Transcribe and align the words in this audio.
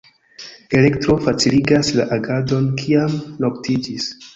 Elektro 0.79 1.17
faciligas 1.27 1.95
la 2.01 2.09
agadon, 2.19 2.69
kiam 2.85 3.19
noktiĝis. 3.49 4.15